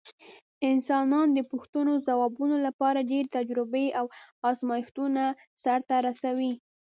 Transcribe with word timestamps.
انسانان 0.71 1.27
د 1.33 1.39
پوښتنو 1.51 1.93
ځوابولو 2.07 2.55
لپاره 2.67 3.07
ډېرې 3.11 3.33
تجربې 3.37 3.85
او 3.99 4.05
ازمېښتونه 4.49 5.23
سرته 5.63 5.95
رسوي. 6.07 6.53